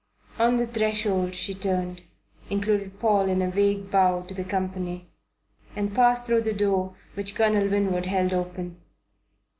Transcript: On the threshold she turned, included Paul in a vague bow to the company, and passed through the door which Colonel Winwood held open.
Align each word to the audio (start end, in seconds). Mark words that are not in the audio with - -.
On 0.39 0.55
the 0.55 0.65
threshold 0.65 1.35
she 1.35 1.53
turned, 1.53 2.01
included 2.49 2.99
Paul 2.99 3.29
in 3.29 3.39
a 3.39 3.51
vague 3.51 3.91
bow 3.91 4.23
to 4.23 4.33
the 4.33 4.43
company, 4.43 5.11
and 5.75 5.93
passed 5.93 6.25
through 6.25 6.41
the 6.41 6.53
door 6.53 6.95
which 7.13 7.35
Colonel 7.35 7.69
Winwood 7.69 8.07
held 8.07 8.33
open. 8.33 8.81